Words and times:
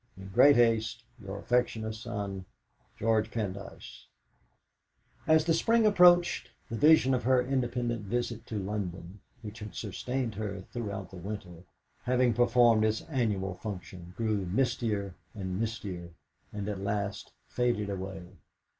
In 0.17 0.29
great 0.29 0.55
haste, 0.55 1.03
"Your 1.23 1.37
affectionate 1.37 1.93
son, 1.93 2.45
"GEORGE 2.97 3.29
PENDYCE." 3.29 4.07
As 5.27 5.45
the 5.45 5.53
spring 5.53 5.85
approached, 5.85 6.49
the 6.71 6.75
vision 6.75 7.13
of 7.13 7.21
her 7.21 7.39
independent 7.39 8.05
visit 8.07 8.47
to 8.47 8.55
London, 8.57 9.19
which 9.43 9.59
had 9.59 9.75
sustained 9.75 10.33
her 10.33 10.61
throughout 10.73 11.11
the 11.11 11.17
winter, 11.17 11.65
having 12.05 12.33
performed 12.33 12.83
its 12.83 13.03
annual 13.09 13.53
function, 13.53 14.15
grew 14.17 14.43
mistier 14.47 15.13
and 15.35 15.59
mistier, 15.61 16.15
and 16.51 16.67
at 16.67 16.79
last 16.81 17.33
faded 17.47 17.91
away. 17.91 18.23